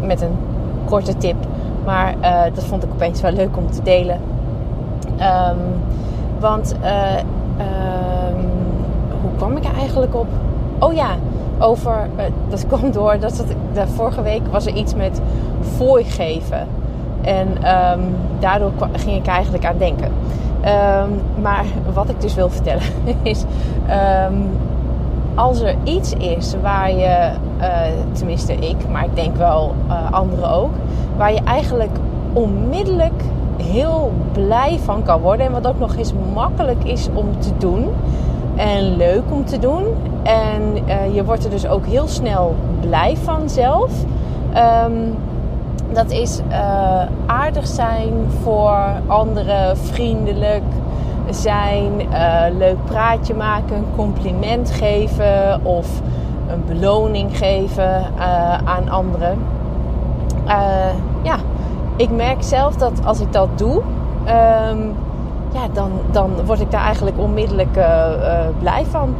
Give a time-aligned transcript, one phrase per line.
[0.00, 0.36] met een
[0.84, 1.36] korte tip.
[1.84, 4.20] Maar uh, dat vond ik opeens wel leuk om te delen.
[5.20, 5.58] Um,
[6.40, 6.88] want uh,
[9.20, 10.26] hoe kwam ik er eigenlijk op?
[10.78, 11.08] Oh ja,
[11.58, 12.08] over.
[12.16, 15.20] eh, dat kwam door dat het, de vorige week was er iets met
[15.76, 16.66] fooi geven.
[17.22, 20.08] En um, daardoor ging ik eigenlijk aan denken.
[21.42, 22.82] Maar wat ik dus wil vertellen
[23.22, 23.44] is
[25.36, 27.66] als er iets is waar je, uh,
[28.12, 30.70] tenminste ik, maar ik denk wel uh, anderen ook,
[31.16, 31.96] waar je eigenlijk
[32.32, 33.22] onmiddellijk
[33.62, 37.88] heel blij van kan worden en wat ook nog eens makkelijk is om te doen
[38.56, 39.84] en leuk om te doen
[40.22, 43.90] en uh, je wordt er dus ook heel snel blij van zelf.
[44.84, 45.14] Um,
[45.92, 46.40] dat is
[47.26, 50.62] aardig zijn voor anderen, vriendelijk
[51.30, 56.00] zijn, uh, leuk praatje maken, compliment geven of
[56.48, 59.38] een beloning geven uh, aan anderen.
[60.46, 60.54] Uh,
[61.22, 61.36] ja,
[61.96, 64.94] ik merk zelf dat als ik dat doe, um,
[65.52, 67.78] ja, dan, dan word ik daar eigenlijk onmiddellijk
[68.58, 69.14] blij van.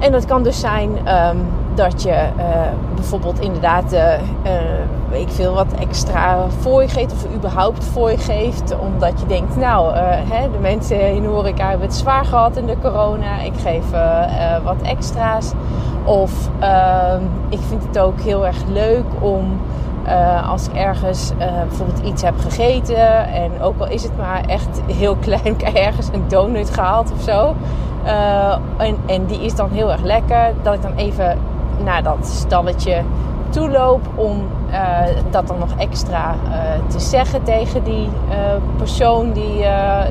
[0.00, 2.28] En dat kan dus zijn um, dat je
[2.94, 3.94] bijvoorbeeld inderdaad
[5.10, 8.78] ik veel wat extra voor je geeft of überhaupt voor je geeft.
[8.78, 12.66] Omdat je denkt, nou, hè, de mensen in de horeca hebben het zwaar gehad in
[12.66, 13.40] de corona.
[13.40, 13.84] Ik geef
[14.64, 15.52] wat extra's.
[16.04, 19.60] Of ehm, ik vind het ook heel erg leuk om
[20.48, 21.32] als ik ergens
[21.68, 23.26] bijvoorbeeld iets heb gegeten.
[23.32, 27.54] En ook al is het maar echt heel klein, ergens een donut gehaald of zo.
[28.76, 30.52] en, en die is dan heel erg lekker.
[30.62, 31.38] Dat ik dan even
[31.84, 33.02] naar dat stalletje
[33.50, 34.98] toeloop om uh,
[35.30, 38.36] dat dan nog extra uh, te zeggen tegen die uh,
[38.76, 39.64] persoon die,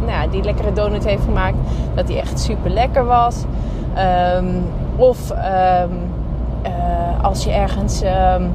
[0.06, 1.58] nou die lekkere donut heeft gemaakt.
[1.96, 3.44] Dat die echt super lekker was.
[4.38, 4.66] Um,
[4.96, 6.12] of um,
[7.22, 8.52] als je ergens um,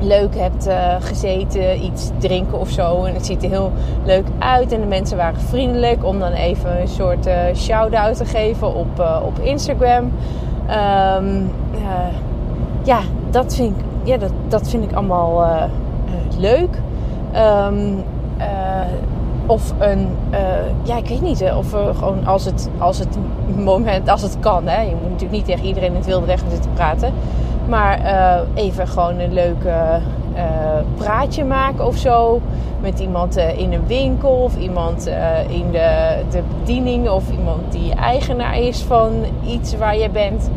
[0.00, 0.68] leuk hebt
[1.00, 3.04] gezeten, iets drinken of zo.
[3.04, 3.72] En het ziet er heel
[4.04, 4.72] leuk uit.
[4.72, 9.38] En de mensen waren vriendelijk om dan even een soort shout-out te geven op, op
[9.38, 10.12] Instagram.
[12.82, 13.00] Ja,
[13.30, 15.62] dat vind ik ja, dat, dat vind ik allemaal uh,
[16.06, 16.80] uh, leuk.
[17.66, 18.04] Um,
[18.38, 18.46] uh,
[19.46, 20.08] of een,
[20.82, 23.18] ja, ik weet niet, of gewoon als het, als het
[23.56, 24.66] moment, als het kan.
[24.66, 24.80] Hè.
[24.80, 27.12] Je moet natuurlijk niet tegen iedereen in het wilde weg zitten praten.
[27.68, 28.00] Maar
[28.54, 29.66] even gewoon een leuk
[30.94, 32.40] praatje maken of zo.
[32.80, 35.06] Met iemand in een winkel of iemand
[35.48, 39.10] in de, de bediening of iemand die eigenaar is van
[39.46, 40.50] iets waar je bent.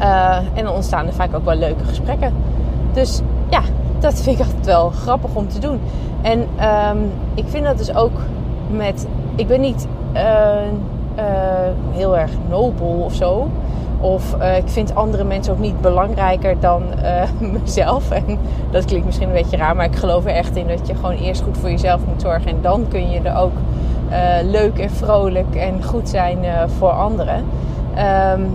[0.00, 2.32] Uh, en dan ontstaan er vaak ook wel leuke gesprekken.
[2.92, 3.60] Dus ja,
[3.98, 5.80] dat vind ik altijd wel grappig om te doen.
[6.22, 8.20] En um, ik vind dat dus ook
[8.70, 9.06] met.
[9.34, 10.20] Ik ben niet uh,
[11.18, 11.22] uh,
[11.90, 13.48] heel erg nobel of zo.
[14.00, 16.82] Of ik vind andere mensen ook niet belangrijker dan
[17.62, 18.10] mezelf.
[18.10, 18.38] En
[18.70, 21.16] dat klinkt misschien een beetje raar, maar ik geloof er echt in dat je gewoon
[21.16, 22.50] eerst goed voor jezelf moet zorgen.
[22.50, 23.52] En dan kun je er ook
[24.42, 26.38] leuk en vrolijk en goed zijn
[26.78, 27.44] voor anderen.
[28.32, 28.50] Um,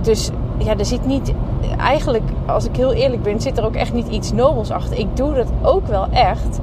[0.00, 1.32] dus ja, er zit niet.
[1.78, 4.98] Eigenlijk, als ik heel eerlijk ben, zit er ook echt niet iets nobels achter.
[4.98, 6.60] Ik doe dat ook wel echt.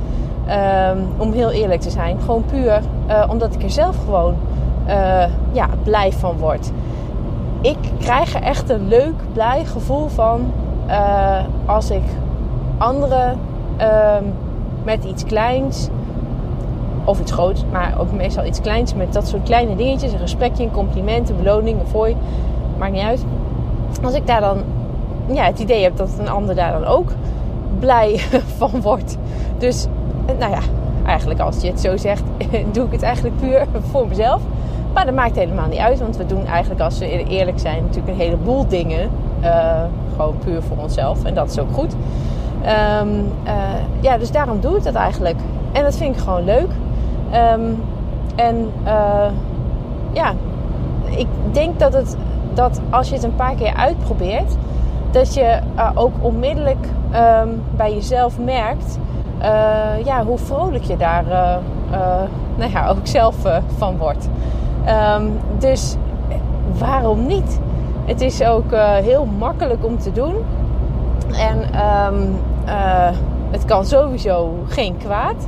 [0.91, 2.19] Um, om heel eerlijk te zijn.
[2.19, 4.35] Gewoon puur uh, omdat ik er zelf gewoon
[4.87, 6.71] uh, ja, blij van word.
[7.61, 10.51] Ik krijg er echt een leuk, blij gevoel van
[10.87, 12.03] uh, als ik
[12.77, 13.39] anderen
[13.81, 14.33] um,
[14.83, 15.89] met iets kleins
[17.03, 20.11] of iets groots, maar ook meestal iets kleins met dat soort kleine dingetjes.
[20.13, 22.15] Een gesprekje, een compliment, een beloning, een fooi.
[22.77, 23.25] Maakt niet uit.
[24.03, 24.63] Als ik daar dan
[25.27, 27.11] ja, het idee heb dat een ander daar dan ook
[27.79, 28.19] blij
[28.57, 29.17] van wordt.
[29.57, 29.87] Dus
[30.39, 30.59] nou ja,
[31.05, 32.23] eigenlijk als je het zo zegt,
[32.73, 34.41] doe ik het eigenlijk puur voor mezelf.
[34.93, 38.07] Maar dat maakt helemaal niet uit, want we doen eigenlijk, als we eerlijk zijn, natuurlijk
[38.07, 39.09] een heleboel dingen.
[39.41, 39.83] Uh,
[40.15, 41.23] gewoon puur voor onszelf.
[41.23, 41.95] En dat is ook goed.
[43.01, 43.09] Um,
[43.45, 43.53] uh,
[43.99, 45.35] ja, dus daarom doe ik dat eigenlijk.
[45.71, 46.69] En dat vind ik gewoon leuk.
[47.53, 47.83] Um,
[48.35, 48.71] en
[50.11, 50.33] ja,
[51.05, 52.17] ik denk dat, het,
[52.55, 54.55] dat als je het een paar keer uitprobeert,
[55.11, 56.87] dat je uh, ook onmiddellijk
[57.43, 58.99] um, bij jezelf merkt
[59.41, 61.23] uh, ja, hoe vrolijk je daar
[62.55, 63.35] nou ja, ook zelf
[63.77, 64.29] van wordt.
[65.17, 65.95] Um, dus
[66.77, 67.59] waarom niet?
[68.05, 68.71] Het is ook
[69.01, 70.35] heel makkelijk om te doen.
[71.31, 72.21] En ehm,
[72.65, 73.17] eh,
[73.51, 75.47] het kan sowieso geen kwaad.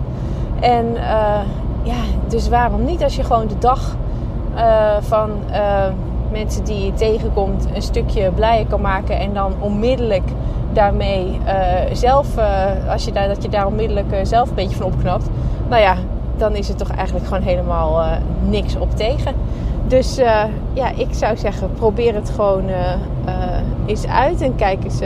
[0.59, 0.85] En
[1.83, 3.95] ja, dus waarom niet als je gewoon de dag
[4.99, 5.29] van
[6.31, 10.29] mensen die je tegenkomt een stukje blijer kan maken en dan onmiddellijk
[10.73, 11.39] daarmee
[11.91, 12.27] zelf,
[12.89, 15.29] als je daar, dat je daar onmiddellijk zelf een beetje van opknapt.
[15.69, 15.95] Nou ja,
[16.37, 18.03] dan is het toch eigenlijk gewoon helemaal
[18.49, 19.33] niks op tegen.
[19.87, 20.15] Dus
[20.73, 22.63] ja, ik zou zeggen, probeer het gewoon
[23.85, 24.99] eens uit en kijk eens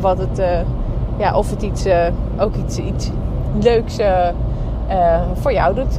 [0.00, 0.42] wat het
[1.16, 1.86] ja, of het iets,
[2.38, 3.10] ook iets, iets
[3.60, 3.96] leuks
[5.34, 5.98] voor jou doet.